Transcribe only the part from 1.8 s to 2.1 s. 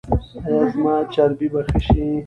شي؟